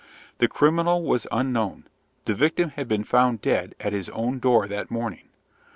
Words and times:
The 0.39 0.47
criminal 0.47 1.03
was 1.03 1.27
unknown; 1.31 1.83
the 2.25 2.33
victim 2.33 2.69
had 2.71 2.87
been 2.87 3.03
found 3.03 3.39
dead 3.43 3.75
at 3.79 3.93
his 3.93 4.09
own 4.09 4.39
door 4.39 4.67
that 4.67 4.89
morning. 4.89 5.29